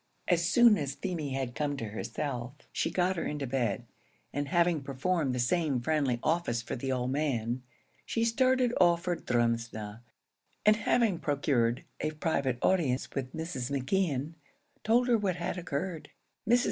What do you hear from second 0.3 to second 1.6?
soon as Feemy had